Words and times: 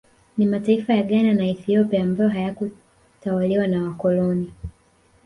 Ni 0.37 0.45
mataifa 0.45 0.93
ya 0.93 1.03
Ghana 1.03 1.33
na 1.33 1.45
Ethiopia 1.45 2.03
ambayo 2.03 2.29
hayakutawaliwa 2.29 3.67
na 3.67 3.83
wakoloni 3.83 4.53